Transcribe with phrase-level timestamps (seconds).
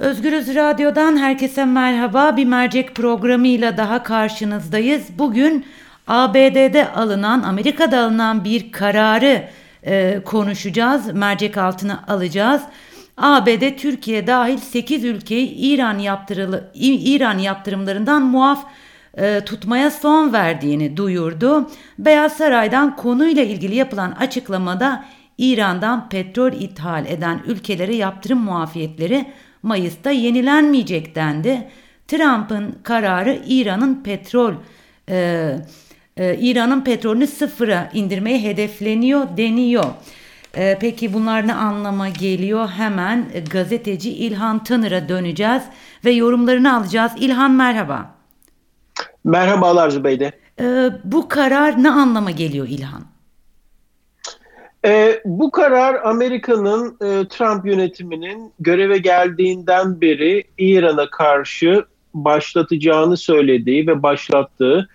[0.00, 2.36] Özgürüz Radyo'dan herkese merhaba.
[2.36, 5.02] Bir mercek programıyla daha karşınızdayız.
[5.18, 5.66] Bugün
[6.06, 9.48] ABD'de alınan, Amerika'da alınan bir kararı
[9.86, 11.12] e, konuşacağız.
[11.12, 12.62] Mercek altına alacağız.
[13.16, 18.64] ABD, Türkiye dahil 8 ülkeyi İran yaptırılı İran yaptırımlarından muaf
[19.18, 21.70] e, tutmaya son verdiğini duyurdu.
[21.98, 25.04] Beyaz Saray'dan konuyla ilgili yapılan açıklamada
[25.38, 29.26] İran'dan petrol ithal eden ülkelere yaptırım muafiyetleri
[29.62, 31.68] Mayıs'ta yenilenmeyecek dendi.
[32.08, 34.54] Trump'ın kararı İran'ın petrol
[35.08, 35.56] e,
[36.16, 39.84] e, İran'ın petrolünü sıfıra indirmeye hedefleniyor deniyor.
[40.56, 42.68] E, peki bunlar ne anlama geliyor?
[42.68, 45.62] Hemen gazeteci İlhan Tanır'a döneceğiz
[46.04, 47.12] ve yorumlarını alacağız.
[47.18, 48.14] İlhan merhaba.
[49.24, 50.32] Merhabalar Zübeyde.
[50.60, 53.02] E, bu karar ne anlama geliyor İlhan?
[54.84, 61.84] E, bu karar Amerika'nın e, Trump yönetiminin göreve geldiğinden beri İran'a karşı
[62.14, 64.88] başlatacağını söylediği ve başlattığı,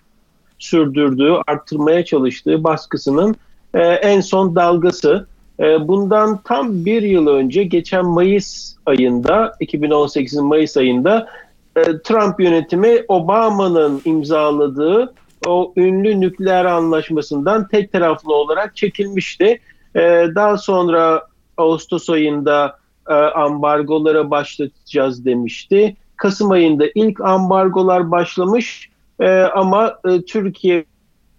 [0.58, 3.36] sürdürdüğü, arttırmaya çalıştığı baskısının
[3.74, 5.26] e, en son dalgası.
[5.60, 11.28] E, bundan tam bir yıl önce geçen Mayıs ayında, 2018'in Mayıs ayında
[11.76, 15.14] e, Trump yönetimi Obama'nın imzaladığı
[15.46, 19.60] o ünlü nükleer anlaşmasından tek taraflı olarak çekilmişti.
[19.96, 25.96] Ee, daha sonra Ağustos ayında e, ambargolara başlatacağız demişti.
[26.16, 30.84] Kasım ayında ilk ambargolar başlamış e, ama e, Türkiye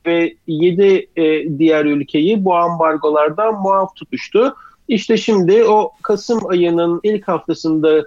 [0.05, 1.23] ve 7 e,
[1.59, 4.55] diğer ülkeyi bu ambargolardan muaf tutmuştu.
[4.87, 8.05] İşte şimdi o Kasım ayının ilk haftasında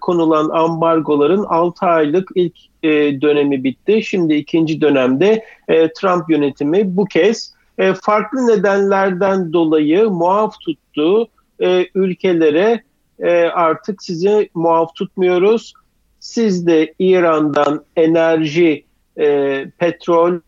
[0.00, 2.56] konulan ambargoların 6 aylık ilk
[3.22, 4.02] dönemi bitti.
[4.02, 11.28] Şimdi ikinci dönemde Trump yönetimi bu kez e, farklı nedenlerden dolayı muaf tuttuğu
[11.60, 12.82] e, ülkelere
[13.18, 15.72] e, artık sizi muaf tutmuyoruz.
[16.20, 18.84] Siz de İran'dan enerji,
[19.18, 20.40] e, petrol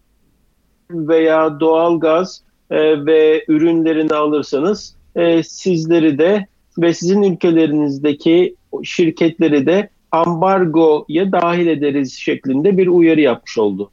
[0.90, 6.46] veya doğalgaz e, ve ürünlerini alırsanız e, sizleri de
[6.78, 13.90] ve sizin ülkelerinizdeki şirketleri de ambargoya dahil ederiz şeklinde bir uyarı yapmış oldu.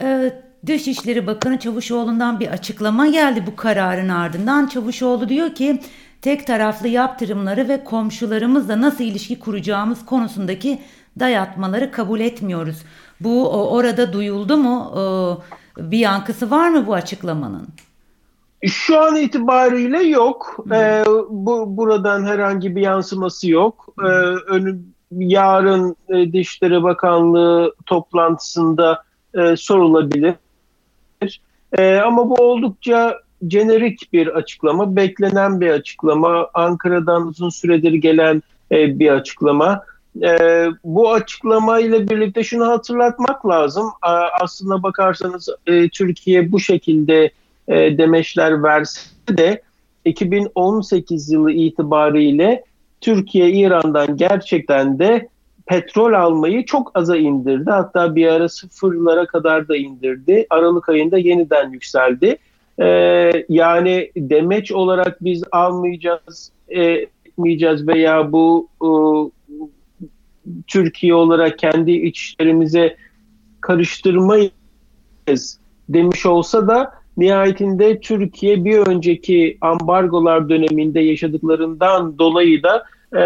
[0.00, 0.47] Evet.
[0.66, 4.66] Dışişleri Bakanı Çavuşoğlu'ndan bir açıklama geldi bu kararın ardından.
[4.66, 5.80] Çavuşoğlu diyor ki
[6.22, 10.78] tek taraflı yaptırımları ve komşularımızla nasıl ilişki kuracağımız konusundaki
[11.20, 12.82] dayatmaları kabul etmiyoruz.
[13.20, 14.92] Bu orada duyuldu mu?
[15.78, 17.68] Bir yankısı var mı bu açıklamanın?
[18.64, 20.64] Şu an itibariyle yok.
[20.72, 23.88] Ee, bu buradan herhangi bir yansıması yok.
[24.00, 24.06] Ee,
[24.52, 24.78] önü,
[25.10, 29.02] yarın e, Dışişleri Bakanlığı toplantısında
[29.34, 30.34] e, sorulabilir.
[31.72, 33.18] E, ama bu oldukça
[33.50, 38.42] jenerik bir açıklama, beklenen bir açıklama, Ankara'dan uzun süredir gelen
[38.72, 39.82] e, bir açıklama.
[40.22, 43.86] E, bu açıklama ile birlikte şunu hatırlatmak lazım.
[43.86, 44.08] E,
[44.40, 47.30] aslına bakarsanız e, Türkiye bu şekilde
[47.68, 49.62] e, demeçler verse de
[50.04, 52.64] 2018 yılı itibariyle
[53.00, 55.28] Türkiye İran'dan gerçekten de
[55.68, 57.70] petrol almayı çok aza indirdi.
[57.70, 60.46] Hatta bir ara sıfırlara kadar da indirdi.
[60.50, 62.36] Aralık ayında yeniden yükseldi.
[62.80, 68.88] Ee, yani demeç olarak biz almayacağız, etmeyeceğiz veya bu e,
[70.66, 72.96] Türkiye olarak kendi içlerimize
[73.60, 75.58] karıştırmayız
[75.88, 82.84] demiş olsa da nihayetinde Türkiye bir önceki ambargolar döneminde yaşadıklarından dolayı da
[83.16, 83.22] e,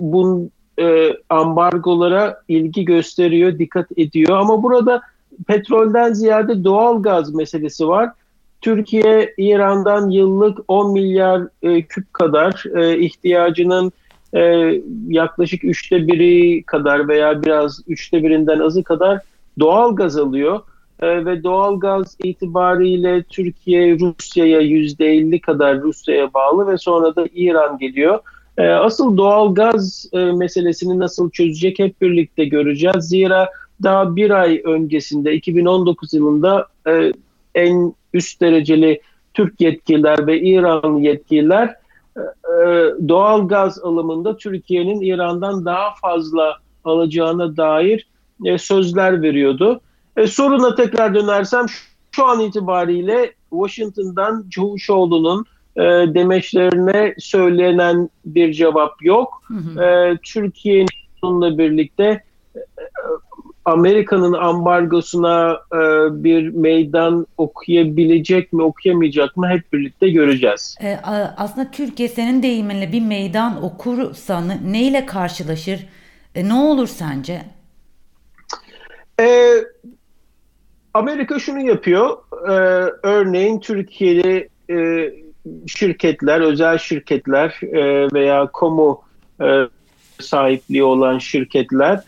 [0.00, 0.50] bu
[0.80, 4.38] e, ambargolara ilgi gösteriyor, dikkat ediyor.
[4.38, 5.02] Ama burada
[5.46, 8.10] petrolden ziyade doğal gaz meselesi var.
[8.60, 13.92] Türkiye İran'dan yıllık 10 milyar e, küp kadar e, ihtiyacının
[14.34, 14.40] e,
[15.08, 19.20] yaklaşık üçte biri kadar veya biraz üçte birinden azı kadar
[19.58, 20.60] doğal gaz alıyor.
[21.00, 27.26] E, ve doğal gaz itibariyle Türkiye Rusya'ya yüzde 50 kadar Rusya'ya bağlı ve sonra da
[27.34, 28.18] İran geliyor.
[28.58, 33.08] Ee, asıl doğal gaz e, meselesini nasıl çözecek hep birlikte göreceğiz.
[33.08, 33.48] Zira
[33.82, 37.12] daha bir ay öncesinde 2019 yılında e,
[37.54, 39.00] en üst dereceli
[39.34, 41.76] Türk yetkililer ve İran yetkililer
[42.16, 42.24] e,
[43.08, 48.06] doğal gaz alımında Türkiye'nin İran'dan daha fazla alacağına dair
[48.58, 49.80] sözler veriyordu.
[50.26, 51.66] soruna tekrar dönersem
[52.10, 55.44] şu an itibariyle Washington'dan Çavuşoğlu'nun
[55.80, 59.42] e, demeçlerine söylenen bir cevap yok.
[59.46, 59.84] Hı hı.
[59.84, 60.88] E, Türkiye'nin
[61.22, 62.22] bununla birlikte
[62.56, 62.60] e,
[63.64, 65.78] Amerika'nın ambargosuna e,
[66.24, 70.76] bir meydan okuyabilecek mi okuyamayacak mı hep birlikte göreceğiz.
[70.82, 70.98] E,
[71.36, 75.86] aslında Türkiye senin deyiminle bir meydan okursa neyle karşılaşır?
[76.34, 77.42] E, ne olur sence?
[79.20, 79.54] E,
[80.94, 82.18] Amerika şunu yapıyor.
[82.48, 82.52] E,
[83.02, 85.10] örneğin Türkiye'li e,
[85.66, 89.02] şirketler, özel şirketler e, veya kamu
[89.42, 89.60] e,
[90.20, 92.00] sahipliği olan şirketler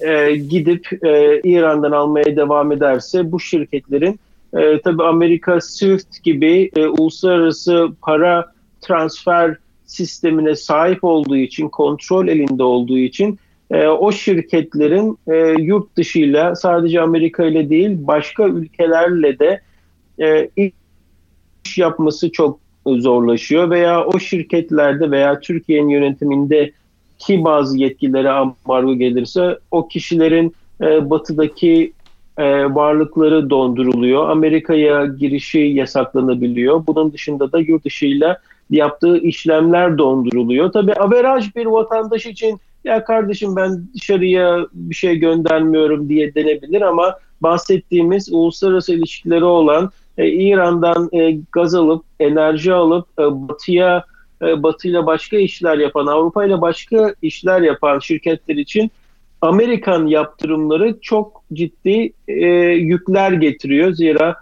[0.00, 4.20] e, gidip e, İran'dan almaya devam ederse bu şirketlerin
[4.54, 9.56] e, tabi Amerika SWIFT gibi e, uluslararası para transfer
[9.86, 13.38] sistemine sahip olduğu için, kontrol elinde olduğu için
[13.70, 19.60] e, o şirketlerin e, yurt dışıyla sadece Amerika ile değil başka ülkelerle de
[20.22, 26.72] e, iş yapması çok zorlaşıyor veya o şirketlerde veya Türkiye'nin yönetiminde
[27.18, 31.92] ki bazı yetkililere ambargo gelirse o kişilerin e, batıdaki
[32.38, 34.28] e, varlıkları donduruluyor.
[34.28, 36.86] Amerika'ya girişi yasaklanabiliyor.
[36.86, 38.38] Bunun dışında da yurt dışıyla
[38.70, 40.72] yaptığı işlemler donduruluyor.
[40.72, 47.14] Tabii averaj bir vatandaş için ya kardeşim ben dışarıya bir şey göndermiyorum diye denebilir ama
[47.40, 54.04] bahsettiğimiz uluslararası ilişkileri olan e, İran'dan e, gaz alıp enerji alıp e, batıya
[54.40, 58.90] Batı ile başka işler yapan, Avrupa ile başka işler yapan şirketler için
[59.40, 63.92] Amerikan yaptırımları çok ciddi e, yükler getiriyor.
[63.92, 64.36] Zira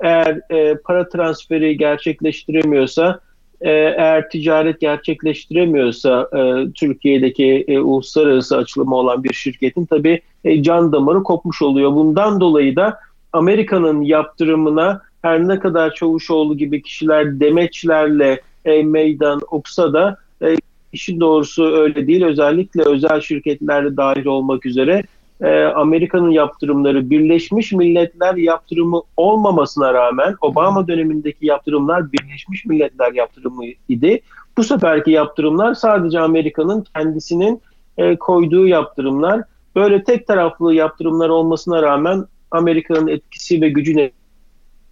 [0.00, 3.20] eğer e, para transferi gerçekleştiremiyorsa,
[3.60, 10.92] e, eğer ticaret gerçekleştiremiyorsa e, Türkiye'deki e, uluslararası açılımı olan bir şirketin tabii e, can
[10.92, 11.94] damarı kopmuş oluyor.
[11.94, 12.98] Bundan dolayı da
[13.34, 20.56] Amerika'nın yaptırımına her ne kadar Çavuşoğlu gibi kişiler demeçlerle e, meydan okusa da e,
[20.92, 22.24] işin doğrusu öyle değil.
[22.24, 25.02] Özellikle özel şirketlerde dahil olmak üzere
[25.40, 34.20] e, Amerika'nın yaptırımları Birleşmiş Milletler yaptırımı olmamasına rağmen Obama dönemindeki yaptırımlar Birleşmiş Milletler yaptırımı idi.
[34.58, 37.62] Bu seferki yaptırımlar sadece Amerika'nın kendisinin
[37.98, 39.42] e, koyduğu yaptırımlar.
[39.76, 42.24] Böyle tek taraflı yaptırımlar olmasına rağmen
[42.54, 44.10] Amerika'nın etkisi ve gücü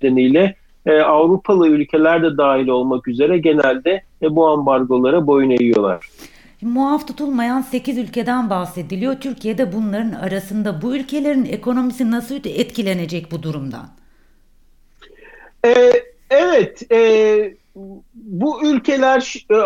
[0.02, 0.56] nedeniyle
[0.86, 6.08] e, Avrupalı ülkeler de dahil olmak üzere genelde e, bu ambargolara boyun eğiyorlar.
[6.62, 9.14] Muaf tutulmayan 8 ülkeden bahsediliyor.
[9.20, 13.88] Türkiye'de bunların arasında bu ülkelerin ekonomisi nasıl etkilenecek bu durumdan?
[15.64, 15.92] E,
[16.30, 17.54] evet, e,
[18.14, 19.56] bu ülkeler e,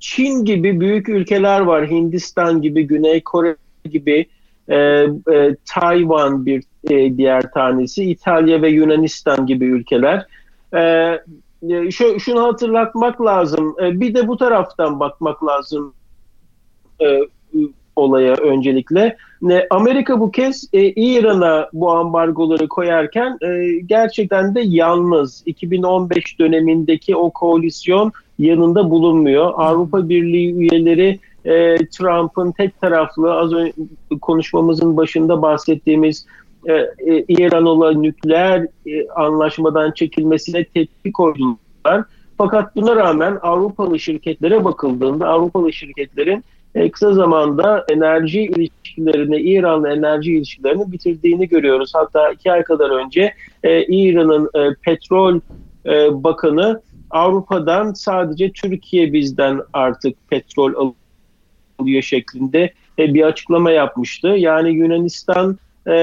[0.00, 4.26] Çin gibi büyük ülkeler var, Hindistan gibi, Güney Kore gibi,
[4.68, 10.26] e, e, Tayvan bir e, diğer tanesi, İtalya ve Yunanistan gibi ülkeler.
[10.74, 11.18] Ee,
[11.70, 13.76] e, şu, şunu hatırlatmak lazım.
[13.82, 15.94] E, bir de bu taraftan bakmak lazım
[17.00, 17.20] e,
[17.96, 19.16] olaya öncelikle.
[19.50, 25.42] E, Amerika bu kez e, İran'a bu ambargoları koyarken e, gerçekten de yalnız.
[25.46, 29.52] 2015 dönemindeki o koalisyon yanında bulunmuyor.
[29.56, 33.72] Avrupa Birliği üyeleri e, Trump'ın tek taraflı az önce
[34.20, 36.26] konuşmamızın başında bahsettiğimiz
[36.66, 42.04] e, e, İran olan nükleer e, anlaşmadan çekilmesine tepki koydular.
[42.38, 46.44] Fakat buna rağmen Avrupalı şirketlere bakıldığında Avrupalı şirketlerin
[46.92, 51.92] kısa zamanda enerji ilişkilerini, İran'la enerji ilişkilerini bitirdiğini görüyoruz.
[51.94, 53.34] Hatta iki ay kadar önce
[53.88, 55.40] İran'ın petrol
[56.24, 60.92] bakanı Avrupa'dan sadece Türkiye bizden artık petrol
[61.78, 64.28] alıyor şeklinde bir açıklama yapmıştı.
[64.28, 65.94] Yani Yunanistan e,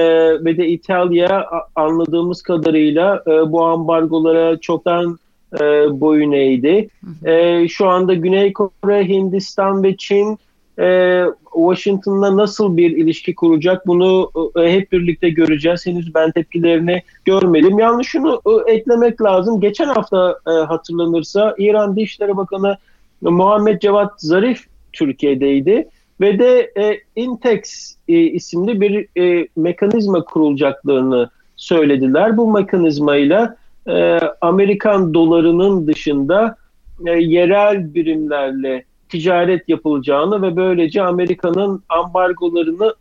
[0.44, 5.18] ve de İtalya anladığımız kadarıyla e, bu ambargolara çoktan
[5.54, 5.60] e,
[6.00, 6.88] boyun eğdi.
[7.24, 10.38] E, şu anda Güney Kore, Hindistan ve Çin
[10.78, 11.20] e,
[11.52, 15.86] Washington'la nasıl bir ilişki kuracak bunu e, hep birlikte göreceğiz.
[15.86, 17.78] Henüz ben tepkilerini görmedim.
[17.78, 19.60] Yalnız şunu e, eklemek lazım.
[19.60, 22.76] Geçen hafta e, hatırlanırsa İran Dışişleri Bakanı
[23.20, 25.88] Muhammed Cevat Zarif Türkiye'deydi
[26.20, 32.36] ve de e, Intex e, isimli bir e, mekanizma kurulacaklarını söylediler.
[32.36, 33.56] Bu mekanizmayla
[33.88, 36.56] e, Amerikan dolarının dışında
[37.06, 42.94] e, yerel birimlerle ticaret yapılacağını ve böylece Amerika'nın ambargolarını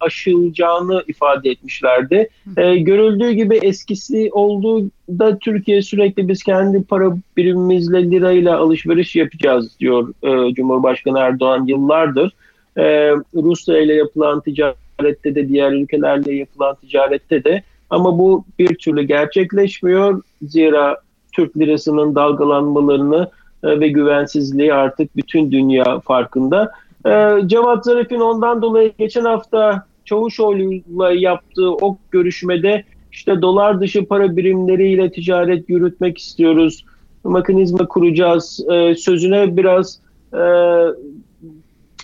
[0.00, 2.28] aşılacağını ifade etmişlerdi.
[2.56, 10.14] E, görüldüğü gibi eskisi olduğunda Türkiye sürekli biz kendi para birimimizle lirayla alışveriş yapacağız diyor
[10.22, 12.32] e, Cumhurbaşkanı Erdoğan yıllardır.
[12.76, 19.02] E, Rusya ile yapılan ticarette de diğer ülkelerle yapılan ticarette de ama bu bir türlü
[19.02, 20.22] gerçekleşmiyor.
[20.42, 21.00] Zira
[21.32, 23.30] Türk lirasının dalgalanmalarını
[23.64, 26.72] e, ve güvensizliği artık bütün dünya farkında.
[27.06, 27.10] E,
[27.46, 35.12] Cevat Zarif'in ondan dolayı geçen hafta Çavuşoğlu'yla yaptığı o görüşmede işte dolar dışı para birimleriyle
[35.12, 36.84] ticaret yürütmek istiyoruz,
[37.24, 40.00] mekanizma kuracağız e, sözüne biraz
[40.32, 40.40] e,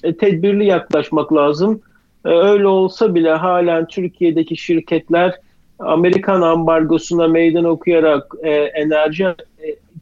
[0.08, 1.80] e, tedbirli yaklaşmak lazım.
[2.24, 5.34] E, öyle olsa bile halen Türkiye'deki şirketler
[5.78, 9.34] Amerikan ambargosuna meydan okuyarak e, enerji e,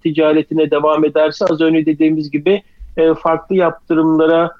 [0.02, 2.62] ticaretine devam ederse az önce dediğimiz gibi
[2.96, 4.50] e, farklı yaptırımlara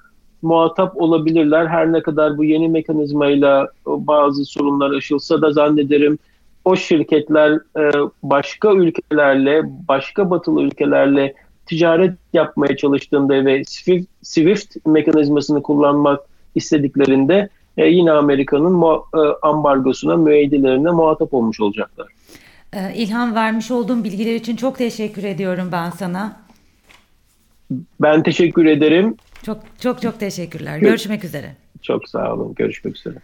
[0.45, 1.67] muhatap olabilirler.
[1.67, 6.19] Her ne kadar bu yeni mekanizmayla bazı sorunlar aşılsa da zannederim
[6.65, 7.91] o şirketler e,
[8.23, 11.35] başka ülkelerle, başka batılı ülkelerle
[11.67, 16.21] ticaret yapmaya çalıştığında ve Swift, Swift mekanizmasını kullanmak
[16.55, 22.07] istediklerinde e, yine Amerika'nın e, ambargosuna, müeyyidelerine muhatap olmuş olacaklar.
[22.95, 26.37] İlham vermiş olduğum bilgiler için çok teşekkür ediyorum ben sana.
[28.01, 29.17] Ben teşekkür ederim.
[29.47, 30.79] Çok çok çok teşekkürler.
[30.79, 31.57] Görüşmek üzere.
[31.83, 32.55] Çok sağ olun.
[32.55, 33.15] Görüşmek üzere.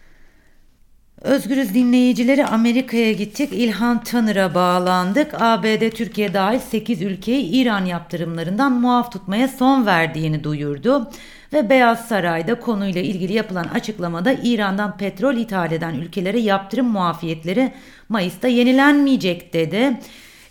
[1.21, 3.53] Özgürüz dinleyicileri Amerika'ya gittik.
[3.53, 5.35] İlhan Tanır'a bağlandık.
[5.41, 11.11] ABD Türkiye dahil 8 ülkeyi İran yaptırımlarından muaf tutmaya son verdiğini duyurdu.
[11.53, 17.73] Ve Beyaz Saray'da konuyla ilgili yapılan açıklamada İran'dan petrol ithal eden ülkelere yaptırım muafiyetleri
[18.09, 19.97] Mayıs'ta yenilenmeyecek dedi.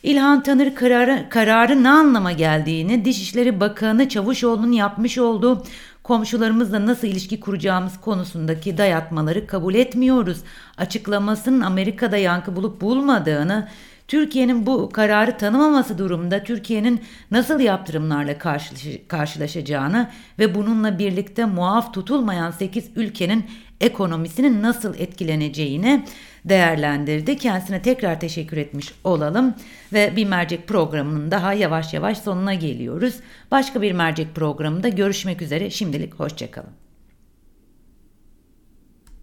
[0.03, 5.63] İlhan Tanır kararı, kararı ne anlama geldiğini, Dışişleri Bakanı Çavuşoğlu'nun yapmış olduğu
[6.03, 10.37] komşularımızla nasıl ilişki kuracağımız konusundaki dayatmaları kabul etmiyoruz.
[10.77, 13.67] Açıklamasının Amerika'da yankı bulup bulmadığını,
[14.07, 17.01] Türkiye'nin bu kararı tanımaması durumunda Türkiye'nin
[17.31, 18.37] nasıl yaptırımlarla
[19.07, 23.45] karşılaşacağını ve bununla birlikte muaf tutulmayan 8 ülkenin
[23.81, 26.05] ekonomisinin nasıl etkileneceğini
[26.45, 27.37] değerlendirdi.
[27.37, 29.55] Kendisine tekrar teşekkür etmiş olalım
[29.93, 33.15] ve bir mercek programının daha yavaş yavaş sonuna geliyoruz.
[33.51, 35.69] Başka bir mercek programında görüşmek üzere.
[35.69, 36.88] Şimdilik hoşçakalın.